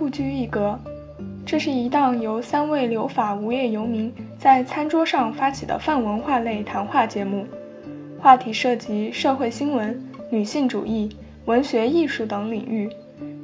[0.00, 0.80] 不拘一格》，
[1.44, 7.46] 这是一档由三位留法无业游民在餐桌上发起的泛文化类谈话节目，
[8.18, 11.14] 话题涉及社会新闻、女性主义、
[11.44, 12.88] 文学艺术等领域。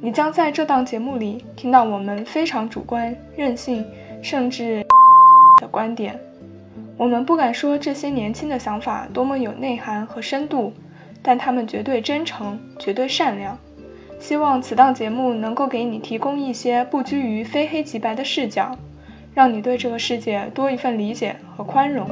[0.01, 3.85] 你将在这档节目里听到我们非常主观、任性，
[4.23, 4.83] 甚至
[5.61, 6.19] 的观点。
[6.97, 10.73] 我们不敢说这些年轻的想法多么有内涵和深度，
[11.21, 13.55] 但他们绝对真诚，绝对善良。
[14.19, 18.77] 希望此档节目能够给你提供一些不拘于非黑即白的视角，
[19.33, 22.07] 让你对这个世界多一份理解和宽容。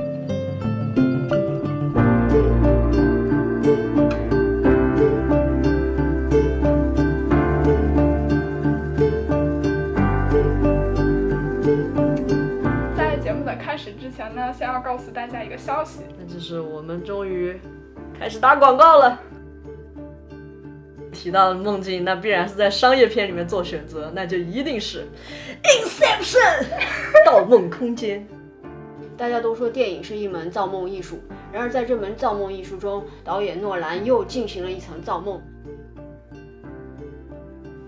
[12.96, 17.60] 在节目的开始之前呢，先要告诉大家一个消息，那就是我们终于
[18.18, 19.20] 开始打广告了。
[21.16, 25.08] 提到梦境，那必然是在商业片里面做选择，那就一定是
[25.86, 26.66] 《Inception
[27.26, 28.28] 》盗梦空间。
[29.18, 31.20] 大家都说电影是一门造梦艺术，
[31.54, 35.42] 然而在这门造梦艺术中，导演诺兰又进行了一层造梦，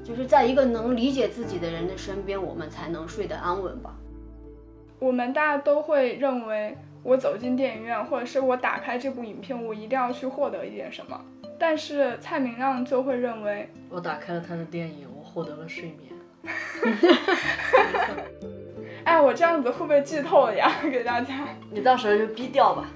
[0.06, 3.94] 就是在一个能理解自己的人的身边，我们才能睡得安稳吧。
[5.00, 11.22] 我们大家都会认为，我走进电影院，或者是我打开这部影片，我一定要去获得一点什么。
[11.60, 16.12] 但是蔡明亮就会认为，我打开了他的电影，我获得了睡眠。
[19.04, 20.72] 哎，我这样子会不会剧透呀？
[20.84, 22.90] 给大家， 你到时候就逼掉吧。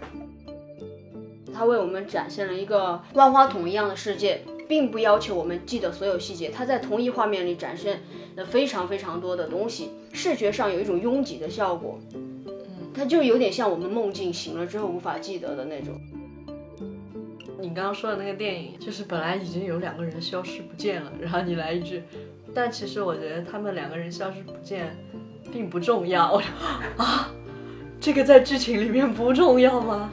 [1.54, 6.50] 他为我们展现了一个万花筒一样的世界，并不要求我们记得所有细节。
[6.50, 8.02] 他在同一画面里展现
[8.36, 12.00] 了非常非常多的东西，视觉上有一种拥挤的效果。
[12.14, 16.00] 嗯，它就有点像我们梦境醒了之后无法记得的那种。
[17.61, 22.02] 你刚刚说的那个电影，就是本来已经有两个人消失不见了，然后你来一句，
[22.55, 24.98] 但其实我觉得他们两个人消失不见，
[25.54, 26.42] 并不重要。
[26.98, 27.30] 啊，
[27.99, 30.11] 这个在剧情里面不重要吗？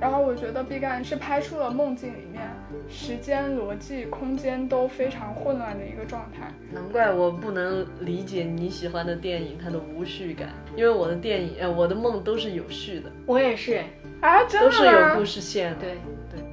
[0.00, 2.48] 然后我觉得毕赣是拍出了梦境里面
[2.88, 6.50] 时间、逻辑、空间都非常混乱的一个状态。
[6.72, 13.10] 难怪我不能理解你喜欢的电影它的无序感，因为我的电影，呃，我的梦都是有序的。
[13.26, 13.82] 我也是。
[14.20, 15.76] 啊，真的都是有故事线的。
[15.80, 15.98] 对
[16.30, 16.44] 对，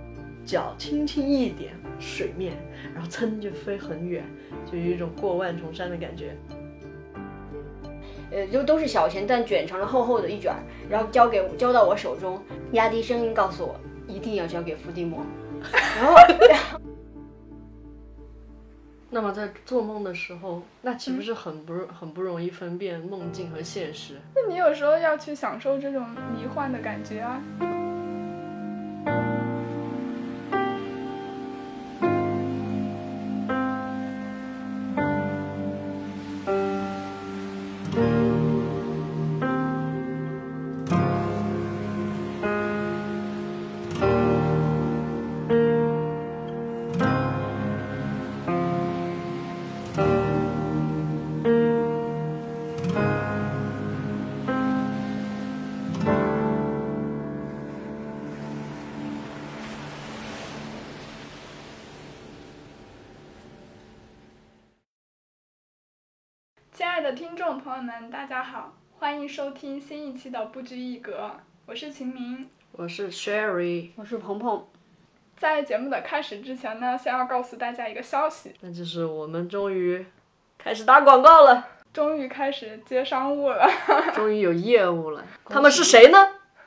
[0.45, 2.53] 脚轻轻一点水面，
[2.93, 4.23] 然后噌就飞很远，
[4.71, 6.35] 就有一种过万重山的感觉。
[8.31, 10.53] 呃，就都是小钱，但卷成了厚厚的一卷，
[10.89, 12.41] 然后交给交到我手中，
[12.71, 15.25] 压低声音告诉我，一定要交给伏地魔。
[15.71, 16.76] 然后。
[19.17, 24.13] 那么在做梦的时候，那岂不是很不很不容易分辨梦境和现实？
[24.35, 27.41] 那你有时候要去享受这种迷幻的感觉啊。
[67.27, 71.29] 听众朋友们，大家好，欢迎收听新一期的不拘一格，
[71.65, 74.65] 我是秦明，我是 Sherry，我是鹏鹏。
[75.35, 80.05] 在节目的开始之前呢，先要告诉大家一个消息，那就是我们终于
[80.57, 83.69] 开始打广告了，终于开始接商务了，
[84.15, 85.25] 终于有业务了。
[85.49, 86.17] 他们是谁呢？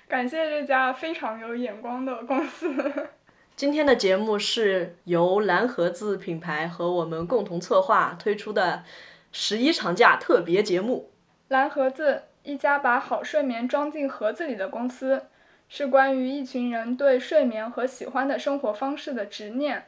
[0.09, 3.09] 感谢这家非常有眼光的公司。
[3.56, 8.84] 今天的节目是由蓝盒子品牌和我们共同策划推出的。
[9.32, 11.10] 十一长假特别节目，
[11.47, 15.27] 蓝盒子一家把好睡眠装进盒子里的公司，
[15.68, 19.86] 是关于一群人对睡眠和喜欢的生活方式的执念。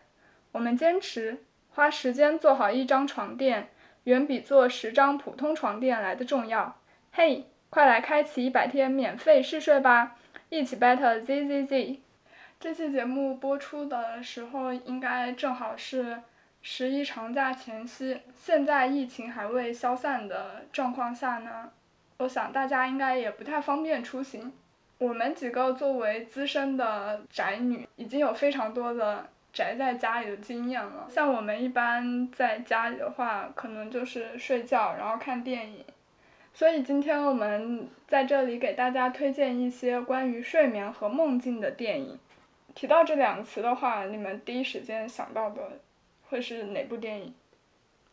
[0.52, 3.68] 我们坚持花时间做好一张床垫，
[4.04, 6.78] 远比做十张普通床垫来的重要。
[7.10, 10.16] 嘿，快来开启一百天免费试睡吧，
[10.50, 12.00] 一起 battle z z z。
[12.60, 16.22] 这期节目播出的时候，应该正好是。
[16.64, 21.68] 十一长假前夕，现在疫情还未消散的状况下呢，
[22.18, 24.52] 我想大家应该也不太方便出行。
[24.98, 31.08] 我们几个作为资深的宅女，已经有非常多的宅在家里的经验了。
[31.10, 35.84] 像我们一般在家里的话，可能就是睡觉，然后看电影。
[36.54, 42.16] 所以今天我们在这里给大家推荐一些关于睡眠和梦境的电影。
[42.72, 45.80] 提到这两个词的话，你们第一时间想到的？
[46.32, 47.34] 会是哪部电影？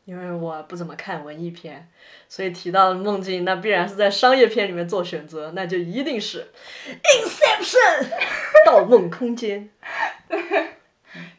[0.04, 1.90] 因为我不怎么看文艺片，
[2.28, 6.48] 所以提到梦境，那必然是在商业片里面做选择，那就一定是
[6.92, 8.04] 《Inception》
[8.68, 9.70] 盗梦空间。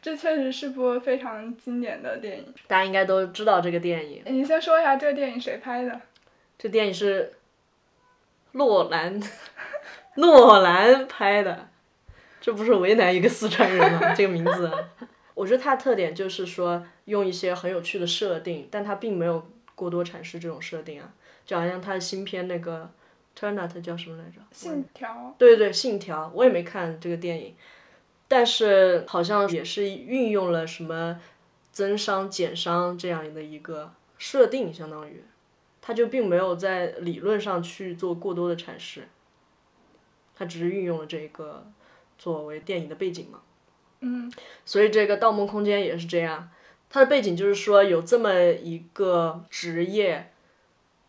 [0.01, 2.55] 这确实是部非常经典的电影。
[2.67, 4.23] 大家应该都知道这个电影。
[4.25, 6.01] 你先说一下这个电影谁拍的？
[6.59, 7.35] 这电影是
[8.53, 9.21] 诺兰，
[10.15, 11.69] 诺兰拍的。
[12.41, 14.15] 这不是为难一个四川人吗？
[14.15, 14.73] 这个名字，
[15.41, 21.15] 我觉得它的特点就是说用一些很有趣的设定，但它并没有过多阐释这种设定啊。
[21.47, 22.91] 就好像它的新片那个
[23.41, 24.43] 《Turnout》叫什么来着？
[24.53, 25.35] 信条。
[25.39, 27.57] 对对对，信条，我也没看这个电影。
[28.29, 31.19] 但是好像也是运用了什么
[31.73, 35.25] 增伤减伤这样的一个设定，相当于，
[35.81, 39.09] 他就并没有在理论上去做过多的阐释，
[40.37, 41.67] 他只是运用了这个
[42.19, 43.41] 作为电影的背景嘛。
[44.01, 44.33] 嗯。
[44.65, 46.51] 所以这个《盗梦空间》也是这样，
[46.89, 50.31] 它的背景就是说有这么一个职业，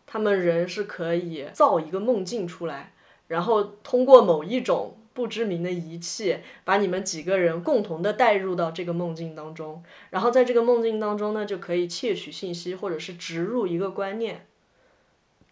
[0.06, 2.92] 他们人是可以造一个梦境出来，
[3.28, 4.96] 然后通过某一种。
[5.14, 14.46] 不知名的仪器把你们几个人共同的带入到这个梦境当中，然后在这个梦境当中呢，就可以窃取信息或者是植入一个观念。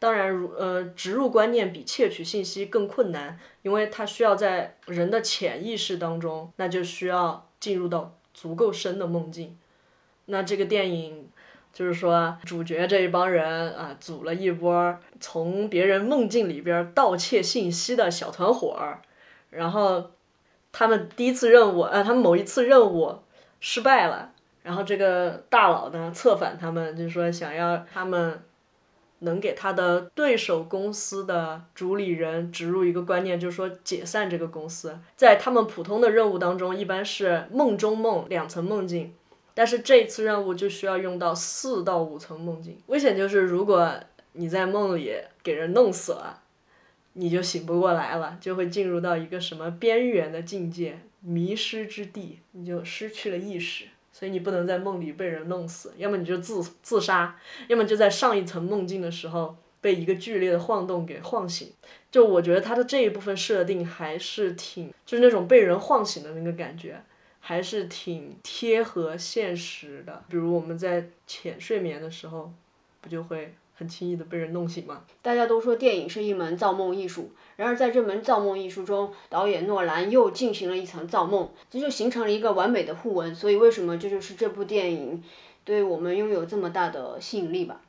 [0.00, 9.56] 当然，如呃，植入观念比窃取信息更困难，因为它需要在人的潜意识当中，那就需要进入到足够深的梦境。
[10.24, 11.28] 那这个电影
[11.72, 19.02] 就是说，主角这一帮人啊，组了一波从别人梦境里边盗窃信息的小团伙儿。
[19.50, 20.12] 然后，
[20.72, 23.18] 他们第一次任务，呃，他们某一次任务
[23.60, 24.32] 失败了。
[24.62, 28.42] 然后这个大佬呢，策反他们，就是说想要他们
[29.20, 34.98] 能给他的对手公司的主理人植入一个观念，就是说解散这个公司。
[35.16, 39.14] 在他们普通的任务当中，一般是梦中梦两层梦境，
[39.54, 42.78] 但是这次任务就需要用到四到五层梦境。
[42.88, 43.92] 危险就是如果
[44.32, 46.42] 你在梦里给人弄死了。
[47.14, 61.72] 你就醒不过来了，就会进入到一个什么边缘的境界，迷失之地，你就失去了意识，所以你不能在梦里被人弄死，要么你就自自杀，要么就在上一层梦境的时候被一个剧烈的晃动给晃醒。
[62.10, 67.02] 就我觉得他的这一部分设定还是挺，就是那种被人晃醒的那个感觉，
[67.38, 70.24] 还是挺贴合现实的。
[70.28, 72.52] 比如我们在浅睡眠的时候，
[73.00, 73.54] 不就会。
[73.80, 75.04] 很轻易的被人弄醒吗？
[75.22, 83.34] 大家都说电影是一门造梦艺术，然而在这门造梦艺术中，导演诺兰又进行了一层造梦，这就形成了一个完美的互文。
[83.34, 85.24] 所以为什么这就是这部电影
[85.64, 87.80] 对我们拥有这么大的吸引力吧？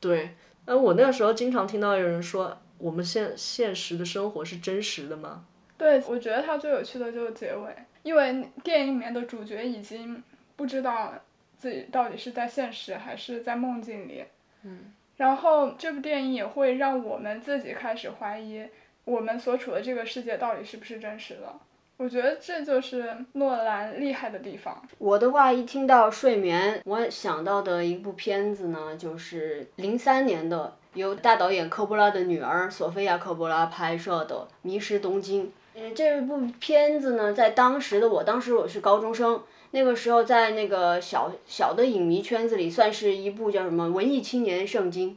[0.00, 0.34] 对，
[0.64, 5.44] 呃，我那个时候经常听到有人说，我们现现实的生活是真实的吗？
[5.76, 10.22] 对，我觉得它最有趣的就是结尾，因为电影里面的主角已经
[10.56, 11.12] 不知道
[11.58, 14.24] 自己到底是在现实还是在梦境里。
[14.62, 14.94] 嗯。
[15.20, 18.64] 然后这部电影也会让我们自己开始怀疑，
[19.04, 21.52] 我们所处的这个世界到底是不是真实的？
[21.98, 24.82] 我觉得这就是诺兰厉害的地方。
[24.96, 35.48] 我的话一听到睡眠，我想到的一部片子呢，就是零三年的由大导演科波拉的女儿索菲亚科波拉拍摄的《迷失东京》。
[35.74, 39.42] 嗯，这部片子呢，在当时的我，当时我是高中生。
[39.72, 45.16] 那个时候，在那个小小的影迷圈子里，算是一部叫什么文艺青年圣经。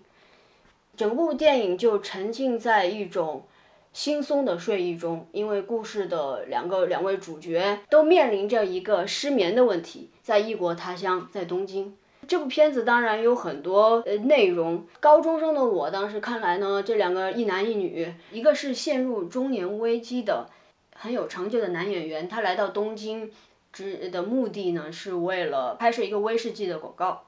[0.95, 3.45] 整部电影就沉浸在一种
[3.91, 11.98] 轻松的睡意中，因为故事的两个两位主角都面临着一个失眠的问题，在异国他乡，在东京。
[12.27, 14.86] 这部片子当然有很多呃内容。
[15.00, 20.48] 高中生的我当时看来呢，这两个一男一女，一个是陷入中年危机的
[20.95, 23.31] 很有成就的男演员，他来到东京。
[23.74, 27.24] 之的目的呢，是为了拍摄一个威士忌的广告。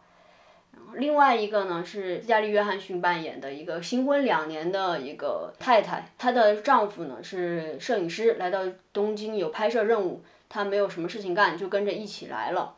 [0.93, 8.61] 另外一个呢，是加利·约翰逊扮演的一个新婚两年的一个太太，她的丈夫呢是摄影师，来到
[8.93, 12.75] 东京有拍摄任务，她没有什么事情干，就跟着一起来了。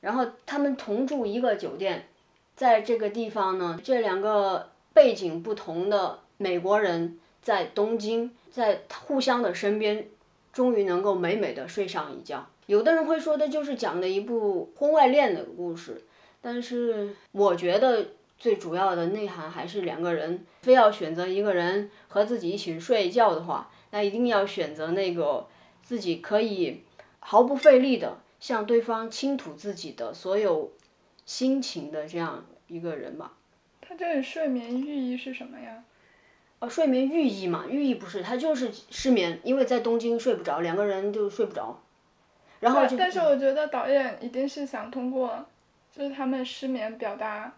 [0.00, 2.08] 然后他们同住一个酒店，
[2.56, 10.08] 在这个地方呢，这两个背景不同的美国人在东京，在互相的身边，
[10.52, 12.46] 终于能够美美的睡上一觉。
[12.66, 16.02] 有的人会说，的就是讲的一部婚外恋的故事，
[16.40, 18.06] 但是我觉得
[18.38, 25.46] 最主要的内涵还是两个人非要选择一个人和自己一起睡觉的话，那一定要选择那个
[25.82, 26.82] 自己可以
[27.20, 30.72] 毫不费力的向对方倾吐自己的所有
[31.26, 33.32] 心情的这样一个人吧。
[33.80, 35.84] 他这里睡眠寓意是什么呀？
[36.60, 41.82] 哦，睡眠寓意嘛，寓意不是，他就是失眠，因为在东京睡不着，两个人就睡不着。
[42.60, 45.44] 然后，但是我觉得导演一定是想通过，
[45.94, 47.52] 就是他们失眠表达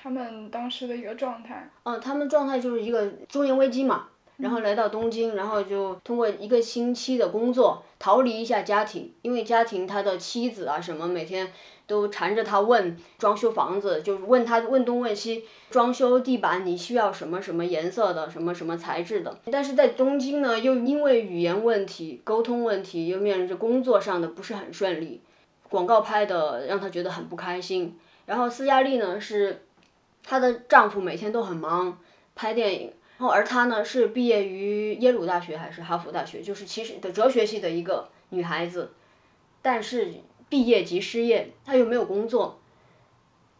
[0.00, 1.68] 他们当时的一个状态。
[1.84, 11.52] 嗯，他们状态就是一个中年危机嘛，然后来到东京，然后就通过一个星期的工作逃离一下家庭，因为家庭他的妻子啊什么每天
[11.92, 19.38] 都缠着他问装修房子，就是问他问东问西，装修地板你需要什么什么颜色的，什么什么材质的。
[19.52, 25.20] 但是在东京呢，又因为语言问题、沟通问题，又面临着工作上的不是很顺利，
[25.68, 27.98] 广告拍的让他觉得很不开心。
[28.24, 29.62] 然后斯嘉丽呢是。
[30.24, 31.98] 她的丈夫每天都很忙，
[32.36, 38.92] 拍电影，然后而她呢是毕业于耶鲁大学还是哈佛大学，就是其实的哲学系的一个女孩子，
[39.62, 40.12] 但是
[40.52, 42.60] 毕业即失业，她又没有工作，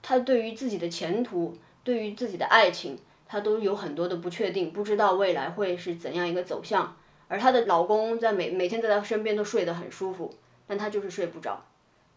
[0.02, 6.94] 她对于自己的前途，对于自己的爱情，她都有很多的不确定，不知道未来会是怎样一个走向。
[7.28, 10.34] 而她的老公在每每天在她身边都睡得很舒服，
[10.66, 11.64] 但她就是睡不着。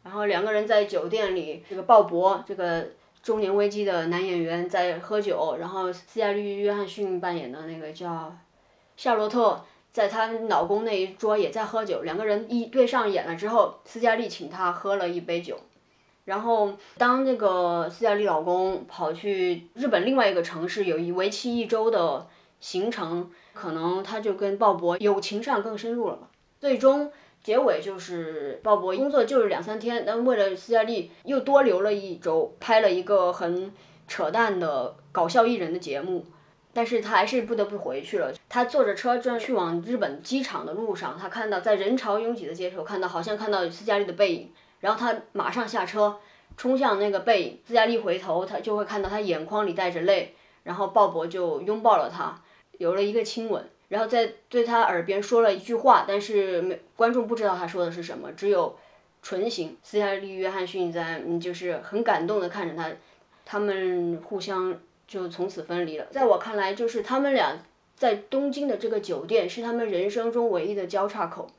[0.03, 2.89] 然后两个人在酒店里，这个鲍勃这个。
[3.23, 8.37] 中年危机的男演员在喝酒，然后斯嘉丽·约翰逊扮演的那个叫
[8.95, 9.65] 夏洛特，
[9.95, 15.57] 在她老公那一桌也在喝酒，两个人一对上眼了之后，斯嘉丽请他喝了一杯酒，
[16.25, 22.27] 然后当那个斯嘉丽老公跑去日本另外一个城市，有一为期一周的
[22.59, 26.27] 行程，可能他就跟鲍勃友情上更深入了吧，
[26.59, 27.13] 最终。
[27.41, 33.71] 结尾就是鲍勃工作就是两三天，但为了斯嘉丽又多留了一周，拍了一个很
[34.07, 36.25] 扯淡的搞笑艺人的节目，
[36.73, 38.33] 但是他还是不得不回去了。
[38.55, 46.17] 他坐着车正去往日本机场的路上，他看到在人潮拥挤的街头，看到好像看到斯嘉丽的背影，然后他马上下车
[46.55, 52.41] 冲向那个背影，斯嘉丽回头，他就会看到他眼眶里带着泪，然后鲍勃就拥抱了他，
[52.77, 53.61] 有了一个亲吻。
[53.89, 58.77] 然后在对他耳边说了一句话，但是没观众不知道他说的是什么，只有
[59.21, 59.75] 唇形。
[59.83, 62.89] 斯嘉丽·约翰逊在嗯，就是很感动的看着他，
[63.43, 66.05] 他们互相就从此分离了。
[66.05, 67.57] 在我看来，就是他们俩
[67.95, 71.49] 在东京的这个酒店是他们人生中唯一的交叉口，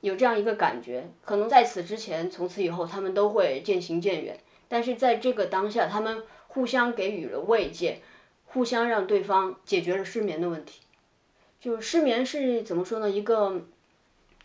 [0.00, 1.10] 有这样一个感觉。
[1.24, 8.00] 可能在此之前，从此以后他们都会渐行渐远，但是在这个当下，他们互相给予了慰藉，
[8.46, 10.80] 互相让对方解决了失眠的问题。
[11.60, 13.10] 就失眠是怎么说呢？
[13.10, 13.66] 一个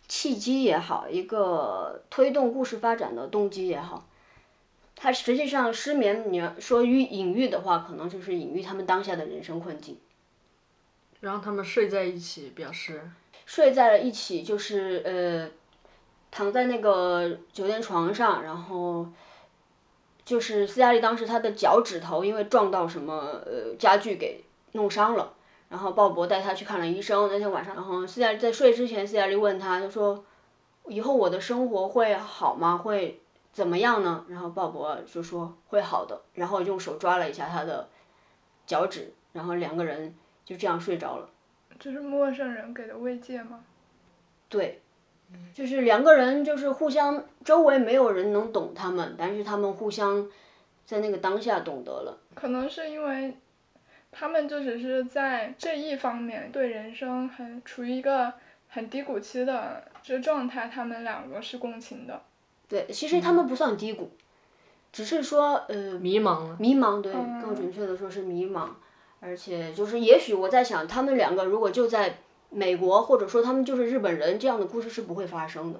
[0.07, 4.05] 契机也好，一个推动故事发展的动机也好，
[4.97, 9.97] 它实际上失眠，你要说喻隐喻的话，可能就是隐喻他们当下的人生困境。
[11.23, 13.09] 然后他们睡在一起，表示
[13.45, 15.49] 睡在了一起，就是呃，
[16.29, 19.07] 躺在那个酒店床上，然后
[20.25, 25.33] 就是斯嘉丽当时她的脚趾头因为撞到什么呃家具给弄伤了。
[25.69, 27.27] 然后鲍勃带他去看了医生。
[27.31, 30.23] 那天晚上，然后斯嘉丽在睡之前，斯嘉丽问他，他说
[30.85, 32.77] ：“以后我的生活会好吗？
[32.77, 33.19] 会
[33.51, 37.89] 怎么样呢？”然后鲍勃就说：“会好的。”然后用手抓了一下他的
[38.67, 40.13] 脚趾，然后两个人
[40.45, 41.29] 就这样睡着了。
[41.79, 43.63] 这是陌生人给的慰藉吗？
[44.49, 44.81] 对，
[45.53, 50.29] 就是两个人就是互相，周围没有人能懂他们，但是他们互相
[50.85, 52.17] 在那个当下懂得了。
[52.35, 53.37] 可能是因为。
[54.15, 58.31] 他们就只是在这一方面对人生很处于一个
[58.69, 62.21] 很低谷期的这状态，他们两个是共情的。
[62.69, 64.11] 对，其实他们不算低谷，
[64.91, 66.55] 只是说呃迷茫了。
[66.59, 68.69] 迷茫，对，更准确的说是迷茫。
[69.25, 72.17] 而且就是，也许我在想，他们两个如果就在
[72.49, 75.79] 美国，或者说他们就是日本人，这样的故事是不会发生的。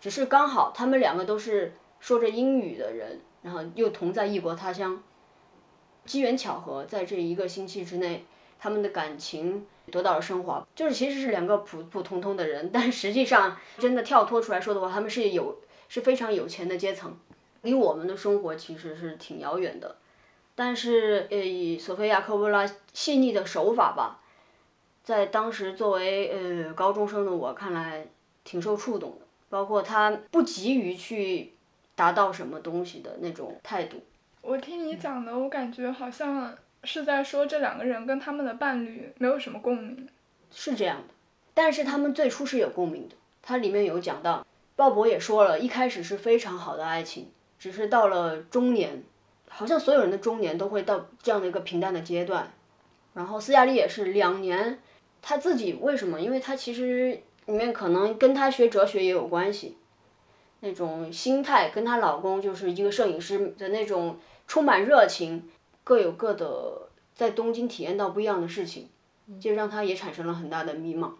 [0.00, 5.02] 只是刚好他们两个都是说着英语的人，然后又同在异国他乡。
[6.06, 8.24] 机缘巧合，在这一个星期之内，
[8.58, 10.66] 他们的感情得到了升华。
[10.74, 15.58] 就是其实是两个普普通通的人，但实际上真的跳脱出来说的话，他们是有
[15.88, 17.18] 是非常有钱的阶层，
[17.60, 19.96] 离我们的生活其实是挺遥远的。
[20.56, 24.18] 但是，呃，以索菲亚科波拉细腻的手法吧，
[25.04, 28.08] 在当时作为呃高中生的我看来，
[28.42, 29.26] 挺受触动的。
[29.48, 31.52] 包括他不急于去
[31.94, 34.02] 达到什么东西的那种态度。
[34.42, 40.08] 我听你讲的，我感觉好像是在说这两个人跟他们的伴侣没有什么共鸣。
[40.50, 41.14] 是这样的，
[41.54, 43.14] 但是他们最初是有共鸣的。
[43.40, 44.44] 它里面有讲到，
[44.74, 49.04] 鲍勃也说了一开始是非常好的爱情，只是到了中年，
[49.48, 52.52] 好像所有人的中年都会到这样的一个平淡的阶段。
[53.14, 54.80] 然后斯嘉丽也是两年，
[55.22, 56.20] 她自己为什么？
[56.20, 59.76] 因为她其实里面可能跟她学哲学也有关系，
[60.60, 64.18] 那种心态跟她老公就是一个摄影师的那种。
[64.48, 65.50] 充满热情，
[65.82, 68.88] 各有各的，在东京体验到不一样的事情，
[69.40, 71.14] 就让他也产生了很大的迷茫。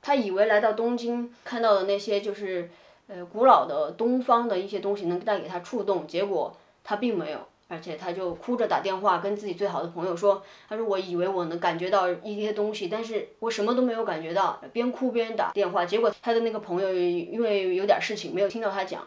[0.00, 2.70] 他以为来到东京看到的那些就是
[3.06, 6.56] 呃古老的东方的一些东西能带给他触动，结果
[6.88, 19.04] 他并没有，而且他就哭着打电话跟自己最好的朋友说，他说我以为我能感觉到一些东西，但是我什么都没有感觉到，边哭边打电话，结果他的那个朋友因为有点事情没有听到他讲，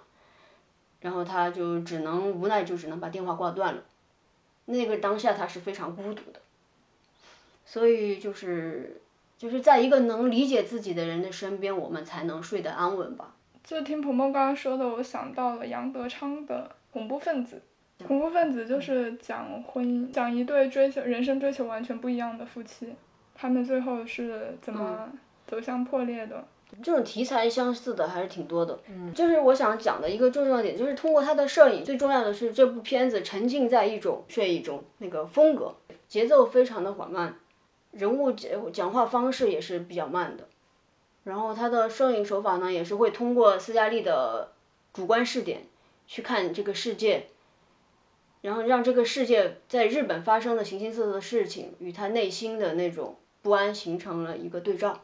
[1.00, 3.82] 然后他就只能无奈就只能把电话挂断了，
[4.66, 6.42] 那个当下他是非常孤独的，
[7.66, 9.02] 所以就是
[9.38, 13.36] 就是在一个能理解自己的人的身边，我们才能睡得安稳吧。
[13.64, 17.62] 就听鹏鹏刚刚说的，我想到了杨德昌的《恐怖分子》。
[18.08, 22.96] 恐怖分子就是讲婚姻，讲一对追求人生追求完全不一样的夫妻，
[23.36, 25.12] 他们最后是怎么
[25.46, 26.48] 走向破裂的。
[26.84, 28.80] 这种题材相似的还是挺多的。
[28.88, 35.76] 嗯，就是我想讲的一个重要点，就是通过他的摄影，最重要的是这部片子沉浸在一种睡意中，那个风格
[36.08, 37.36] 节奏非常的缓慢，
[37.92, 40.48] 人物讲讲话方式也是比较慢的，
[41.24, 44.52] 然后他的摄影手法呢，也是会通过斯嘉丽的
[44.94, 45.64] 主观视点
[46.10, 47.28] 去看这个世界。
[48.42, 55.02] 然后让这个世界在日本发生的形形色色的事情与他内心的那种不安形成了一个对照。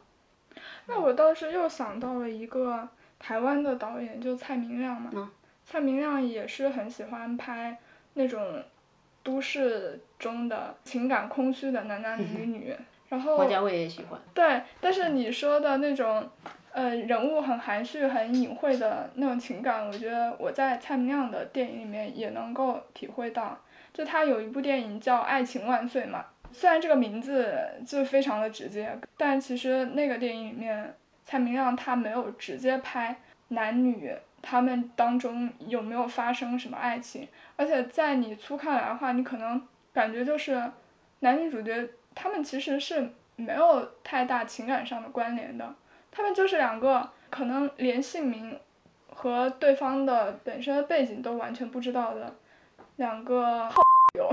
[0.86, 5.10] 那我倒是又想到了一个台湾的导演，就蔡明亮嘛。
[5.14, 5.30] 嗯
[5.66, 7.76] 蔡明亮也是很喜欢拍
[8.14, 8.62] 那种
[9.22, 12.74] 都市中的情感空虚的男男女女。
[13.10, 13.36] 然后。
[13.36, 14.18] 王家卫也喜欢。
[14.32, 16.30] 对，但是你说的那种。
[16.76, 23.58] 呃，人物很含蓄、很隐晦的那种情感，我觉得我在蔡明亮的电影里面也能够体会到。
[23.94, 27.56] 就他有一部电影叫《爱情万岁》嘛，虽然这个名字
[27.86, 33.16] 就非常的直接，但其实那个电影里面，蔡明亮他没有直接拍
[33.48, 40.62] 男女他们当中有没有发生什么爱情，而且在你粗看来的话，你可能感觉就是
[41.20, 45.74] 男女主角他们其实是没有太大情感上的关联的。
[46.16, 48.58] 他们就是两个可能连姓名
[49.10, 52.34] 和对方的本身的背景都完全不知道的
[52.96, 53.82] 两个好
[54.18, 54.30] 友。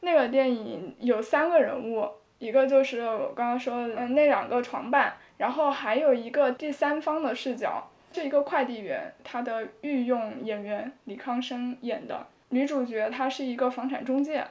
[0.00, 12.26] 那个电影有三个人物，一个就是我刚刚说的那两个床伴，然后还有一个第三方的视角，是一个快递员，他的御用演员李康生演的。
[12.48, 14.46] 女主角她是一个房产中介，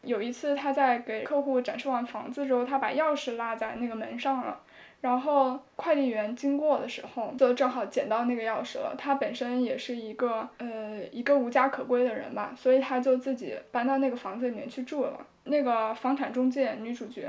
[0.00, 4.60] 有一次他在给客户展示完房子之后，他把钥匙落在那个门上了。
[5.02, 8.94] 然后快递员经过的时候，就正好捡到那个钥匙了。
[8.96, 15.26] 他本身也是一个呃一个无家可归的人吧，所以他就自己搬到那个房子里面去住了。
[15.44, 17.28] 那个房产中介女主角，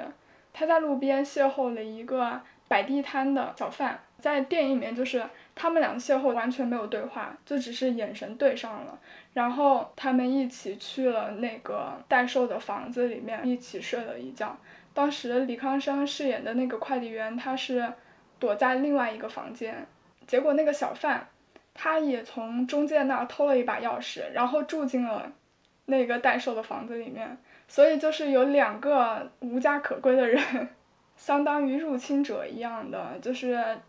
[0.54, 5.24] 她在路边邂逅了一个摆地摊的小贩，在电影里面就是
[5.56, 9.00] 他们俩邂逅完全没有对话，就只是眼神对上了，
[9.34, 14.56] 然后他们一起去了那个代售的房子里面，一起睡了一觉。
[14.94, 17.94] 当时李康生饰演的那个快递员，他是
[18.40, 19.88] 躲在另外一个房间，
[20.28, 21.28] 结果那个小贩，
[21.74, 25.32] 他也从中介那儿偷了一把钥匙，然后住进了
[25.86, 30.70] 那个代售的房子里面，所以就是有两个无家可归的人，
[31.16, 33.80] 相当于入侵者一样的，就是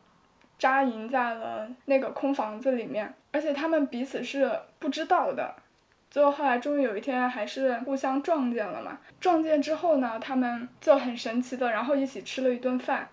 [0.58, 5.56] 扎营在了那个空房子里面，而且他们彼此是不知道的。
[6.14, 13.08] 最后后来终于有一天还是互相撞见了嘛，撞见之后呢，他们就很神奇的，然后一起吃了一顿饭，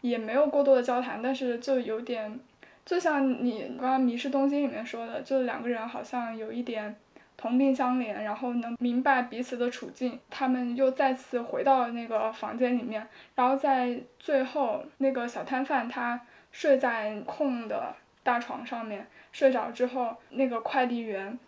[0.00, 2.40] 也没有过多的交谈，但是就有点，
[2.84, 6.96] 就像你刚刚《迷失东京》里面说的，就两个人好像有一点
[7.36, 21.38] 同病相怜，然后能明白彼此的处境，他们又再次回到那个房间里面，然后在最后那个小摊贩他睡在空的大床上面睡着之后，那个快递员。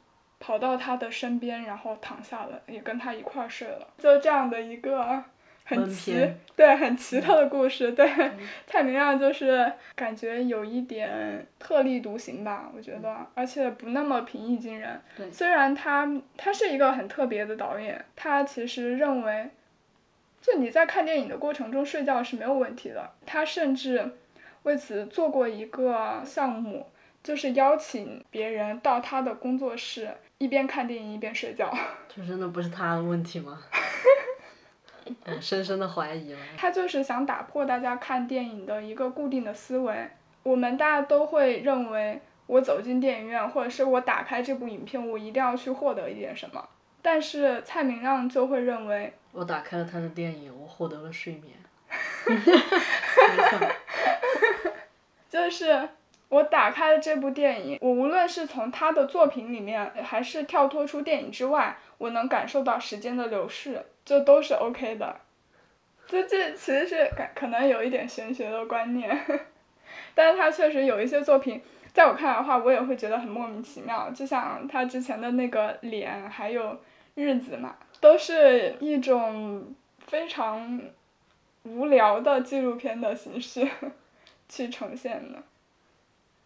[0.44, 3.88] 跑到他的身边，然后躺下了，也跟他一块儿睡了。
[3.96, 5.24] 就这样的一个
[5.64, 6.14] 很奇，
[6.54, 7.92] 对，很奇特的故事。
[7.92, 8.07] 对，
[8.68, 15.00] 蔡明亮就是感觉有一点特立独行吧，我觉得，而且不那么平易近人。
[15.16, 15.30] 对。
[15.30, 19.48] 虽然他他是一个很特别的导演，他其实认为，
[20.42, 23.12] 就你在看电影的过程中睡觉是没有问题的。
[23.24, 24.11] 他甚至
[24.64, 26.87] 为此做过一个项目，
[27.22, 30.11] 就是邀请别人到他的工作室。
[30.38, 31.73] 一边看电影一边睡觉，
[32.14, 33.62] 这真的不是他的问题吗？
[35.40, 36.38] 深深的怀疑了。
[36.57, 40.11] 他就是想打破大家看电影的一个固定的思维。
[40.42, 46.68] 我们大家都会认为，我走进电影院，或者是我打开这部影片，我一定要去获得一点什么。
[47.01, 51.55] 但是蔡明亮就会认为，我打开了他的电影，我获得了睡眠。
[55.29, 55.88] 就是。
[56.35, 65.20] 我打开了这部电影，我无论是从他的作品里面，还是跳脱出电影之外，我能感受到时间的流逝，这都是 OK 的。
[66.09, 69.16] 这这其实是可可能有一点玄学的观念，
[70.16, 74.11] 但是他确实有一些作品，在我看来的话，我也会觉得很莫名其妙。
[74.11, 76.81] 就像他之前的那个脸，还有
[77.14, 79.73] 日子嘛，都是一种
[80.05, 80.81] 非常
[81.62, 83.68] 无聊的纪录片的形式
[84.49, 85.40] 去呈现的。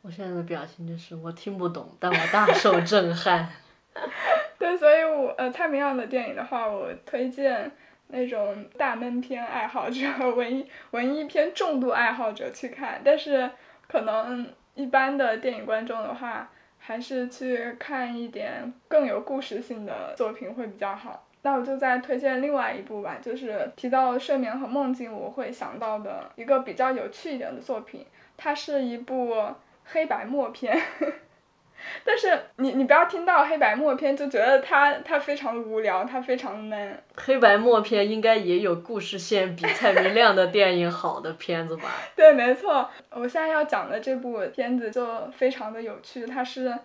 [0.02, 3.48] 我现在的表情就是我听不懂，但我大受震撼。
[4.58, 7.70] 对，所以我呃蔡明亮的电影的话，我推荐
[8.08, 10.00] 那种大闷片爱好者、
[10.34, 13.00] 文艺文艺片重度爱好者去看。
[13.04, 13.50] 但是
[13.86, 21.24] 可能一般的电影观众的话，还是去看一点更有故事性的作品会比较好。
[21.42, 28.06] 那我就再推荐另外一部吧，就是提到睡眠和梦境，我会想到的一个比较有趣一点的作品，
[28.36, 29.54] 它是一部
[29.90, 30.80] 黑白默片。
[32.04, 37.02] 但是你你不要听到黑白默片就觉得它它非常无聊，它非常闷。
[37.16, 41.84] 黑白默片应该也有故事线比蔡明亮的电影好的片子吧？
[42.16, 42.90] 对，没错。
[43.10, 46.76] 我现在要讲的这部片子就非常的有趣，它是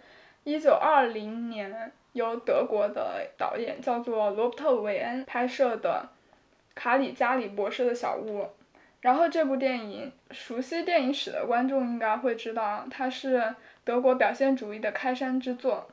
[0.43, 6.07] 一九二零年由德国的导演叫做罗伯特·韦恩拍摄的
[6.79, 8.41] 《卡里加里博士的小屋》。
[9.03, 13.53] 然后这部电影，熟悉电影史的观众应该会知道，它是。
[13.85, 15.89] 德国表现主义的开山之作，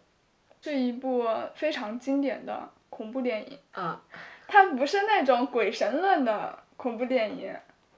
[0.63, 3.59] 是一部非常经典的恐怖电影。
[3.73, 4.01] 啊，
[4.47, 7.53] 它不是那种鬼神论的恐怖电影，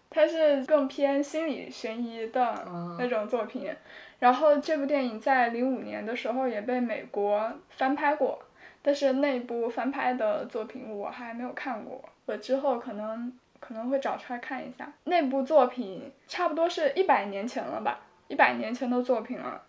[0.08, 2.66] 它是更偏心理悬疑的
[2.98, 3.70] 那种作品。
[4.18, 8.42] 然后这部电影在零五年的时候也被美国翻拍过，
[8.80, 13.30] 但是那部翻拍的作品我还没有看过，我之后可能
[13.62, 14.92] 可能会找出来看一下。
[15.04, 19.62] 那部作品差不多是一百年前了吧，一百年前的作品了。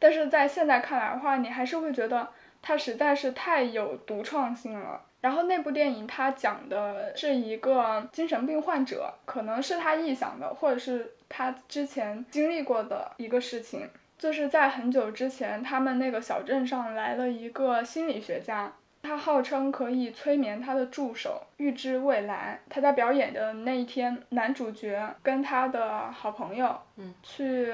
[0.00, 2.28] 但是在现在看来的话，你还是会觉得
[2.60, 5.02] 它实在是太有独创性了。
[5.20, 13.88] 然后那部电影它讲的是一个精神病患者，可能是他臆想的，或者是他之前经历过的一个事情。
[14.16, 18.72] 就是在很久之前，他们那个小镇上来了一个心理学家，
[19.08, 22.60] 他号称可以催眠他的助手，预知未来。
[22.68, 27.72] 他在表演的那一天，男主角跟他的好朋友，嗯，去。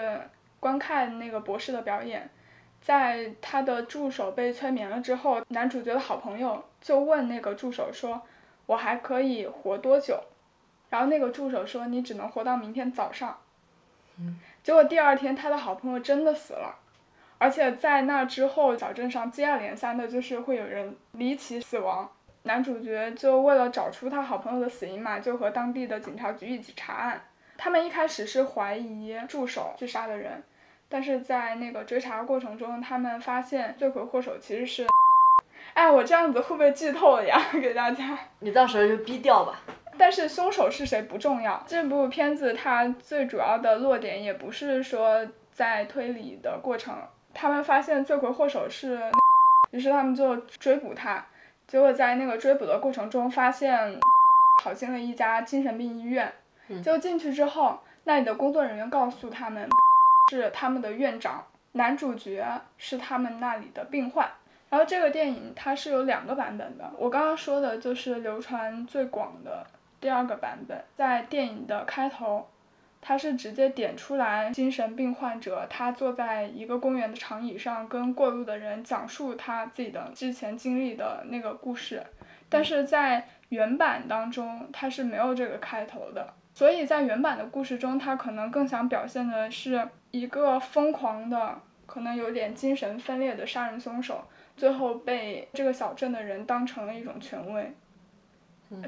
[0.60, 2.30] 观看那个博士的表演，
[2.80, 8.22] 在他的助手被催眠了之后，男主角的好朋友就问那个助手说
[8.64, 10.18] ：“我还可以活多久？”
[10.88, 13.40] 然后那个助手说：“你只能活到明天早上。”
[14.64, 16.78] 结果第二天他的好朋友真的死了，
[17.44, 22.10] 而且在那之后小镇上接二连三的就是会有人离奇死亡。
[22.44, 27.22] 男主角就为了找出他好朋友的死因嘛，就和当地的警察局一起查案。
[27.58, 30.42] 他们一开始是怀疑助手去杀的人。
[30.88, 34.86] 但是在那个追查过程中，他们发现罪魁祸首其实是，
[35.74, 37.38] 哎，我这样子会不会剧透了呀？
[37.60, 39.60] 给大家，你到时候就逼掉吧。
[39.98, 46.96] 但是凶手是谁不重要，这部片子它最主要的落点也不是说在推理的过程，
[47.34, 49.00] 他们发现罪魁祸首是，
[49.72, 51.24] 于是他们就追捕他，
[51.66, 53.98] 结果在那个追捕的过程中发现，
[54.62, 56.32] 跑进了一家精神病医院，
[56.82, 59.68] 就进去之后，那里的工作人员告诉他们。
[60.30, 64.26] 是他们的院长，男主角是他们那里的病患。
[64.70, 69.66] 然后这个电影它是有两个版本的，我刚刚说的就是流传最广的
[70.00, 70.82] 第二个版本。
[70.96, 72.48] 在电影的开头，
[73.06, 82.02] 他是直接点出来精神病患者，他坐在一个公园的长椅上，跟过路的人讲述他自己的之前经历的那个故事。
[82.48, 86.32] 但是在原版当中，他是没有这个开头的。
[86.54, 94.24] 所以在原版的故事中，他可能更想表现的是一个疯狂的、可能有点精神分裂的杀人凶手，
[94.56, 97.74] 最后被这个小镇的人当成了一种权威，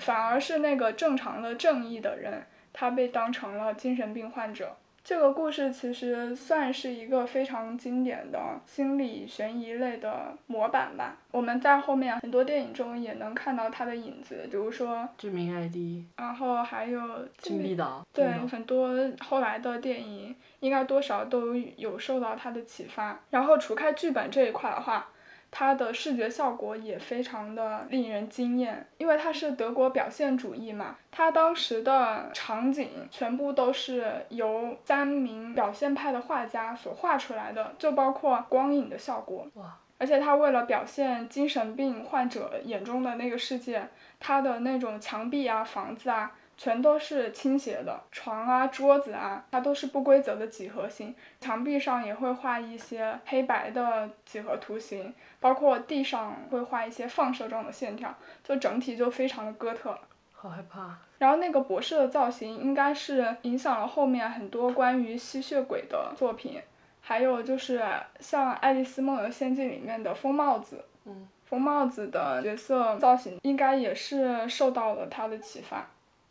[0.01, 2.47] 反而是那个正常的正义的人，
[2.79, 4.77] 他被当成了精神病患者。
[5.03, 11.17] 这个故事其实算是一个非常经典的心理悬疑类的模板吧。
[11.31, 15.77] 我们在后面很多电影中也能看到它的影子，比如说《致命 ID》，
[16.17, 17.01] 然后还有
[17.39, 18.05] 《金币岛》。
[18.17, 23.21] 对，很多后来的电影应该多少都有受到它的启发。
[23.31, 25.09] 然后除开剧本这一块的话。
[25.51, 39.47] 它的视觉效果也非常的令人惊艳，因为它是德国表现主义嘛，它当时的场景全部都是由三名表现派的画家所画出来的，就包括光影的效果。
[39.55, 39.79] 哇！
[39.99, 43.89] 而且他为了表现精神病患者眼中的那个世界，
[44.21, 46.33] 他的那种墙壁啊、房子啊。
[46.57, 51.15] 全都是倾斜的，床啊、桌子啊，它都是不规则的几何形。
[51.41, 59.99] 墙壁上也会画一些黑白的几何图形，包括地上会画一些放射状的线条，就整体就非常的哥特。
[60.33, 60.97] 好害怕。
[61.19, 66.61] 然后那个博士的造型，应该是影响了后面很多关于吸血鬼的作品，
[67.01, 67.83] 还有就是
[68.21, 75.87] 像《爱丽丝梦游仙境》里面的疯帽子，嗯，疯帽子的角色造型应该也是受到了他的启发。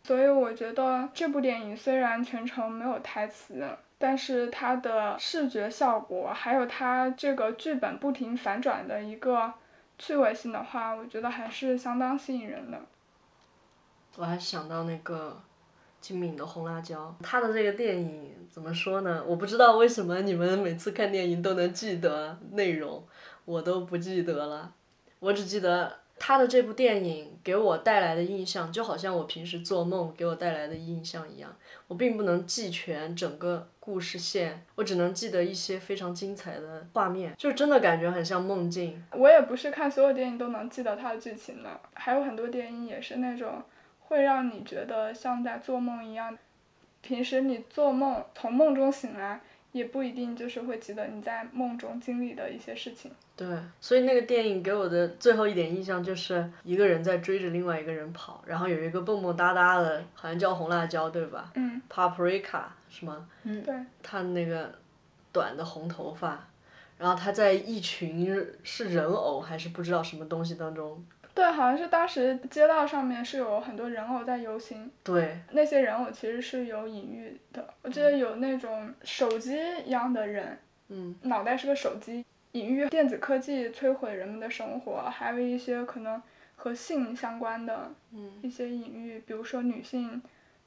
[0.05, 9.51] 所以我觉得这部电影虽然全程没有台词，但是它的视觉效果，还有它这个剧本不停反转的一个
[9.97, 12.79] 趣味性的话，我觉得还是相当吸引人的。
[14.17, 15.41] 我还想到那个
[15.99, 19.23] 金敏的红辣椒，他的这个电影怎么说呢？
[19.25, 23.03] 我不知道为什么你们每次看电影都能记得内容，
[23.45, 24.71] 我都不记得了。
[25.19, 31.56] 我只记得他的这部电影给我带来的印象，就好像我平时做梦给我带来的印象一样。
[31.88, 39.04] 我并不能记全整个故事线，我只能记得一些非常精彩的画面，就真的感觉很像梦境。
[39.12, 43.62] 我也不是看所有电影都能记得它的剧情的，还有很多电影也是那种
[43.99, 46.36] 会让你觉得像在做梦一样。
[47.01, 49.41] 平时你做梦从梦中醒来，
[49.75, 53.11] 也不一定就是会记得你在梦中经历的一些事情。
[53.35, 53.45] 对，
[53.81, 61.51] 所以那个电影给我的最后一点印象就是一个人在追着另外一个人跑，然后有一个蹦蹦哒哒的，好像叫红辣椒对吧？
[61.55, 61.81] 嗯。
[61.89, 63.27] Paprika 是吗？
[63.43, 63.61] 嗯。
[63.61, 63.75] 对。
[64.01, 64.73] 他那个
[65.33, 66.47] 短的红头发，
[66.97, 68.33] 然后他在一群
[68.63, 71.05] 是人偶还是不知道什么东西当中。
[71.35, 74.89] 对，好像是当时街道上面是有很多人偶在游行。
[75.03, 75.37] 对。
[75.51, 86.23] 那些人偶其实是有隐喻的，我记得有那种手机一样的人，嗯，脑袋是个手机，隐喻电子科技摧毁人们的生活，还有一些可能
[86.55, 87.91] 和性相关的
[88.41, 90.21] 一些隐喻，比如说女性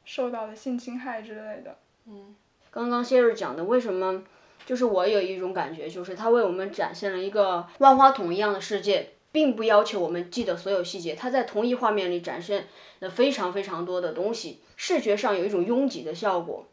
[0.04, 1.78] 受到的性侵害之类的。
[2.06, 2.36] 嗯。
[2.70, 4.22] 刚刚谢瑞讲的，为什么
[4.66, 9.08] 就是我有一种感觉，就是他为我们展现了一个万花筒一样的世界。
[9.32, 12.66] 并不要求我们记得所有细节，它在同一画面里展现
[13.00, 16.66] 了非常非常多的东西，视觉上有一种拥挤的效果。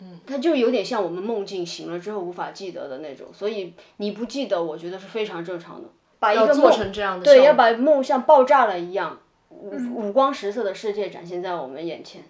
[0.00, 5.88] 嗯，它就有点像我们梦境醒了之后无法记得的那种，所以你不记得，我觉得是非常正常的。
[6.18, 12.22] 把一个做成这样的对，要把梦像爆炸了一样，五五光十色的世界展现在我们眼前。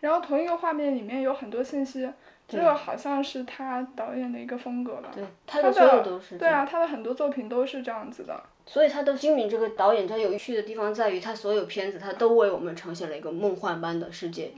[0.00, 2.10] 然后同一个画面里面有很多信息，
[2.48, 5.10] 这个好像是他导演的一个风格吧。
[5.14, 6.38] 对，他的所有都是。
[6.38, 8.42] 对啊，他的很多作品都是这样子的。
[8.72, 14.52] 所以他的金敏这个导演，他有趣的地方在于，他所有片子他都为我们呈现了一个梦幻般的世界。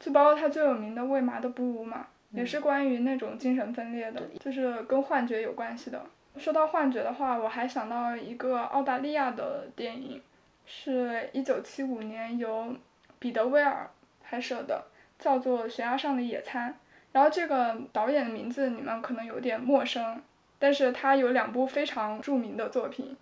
[0.00, 6.02] 就包括他最有名的《为麻的布屋》嘛，也是关于那种精神分裂的，就是跟幻觉有关系的。
[6.38, 10.22] 说到幻觉的话，我还想到一个澳大利亚的电影，
[10.64, 12.74] 是一九七五年由
[13.18, 13.90] 彼得威尔
[14.22, 14.84] 拍摄的，
[15.18, 16.70] 叫做《悬崖上的野餐》。
[17.12, 20.22] 然后这个导演的名字你们可能有点陌生，
[20.58, 23.14] 但是他有两部非常著名的作品。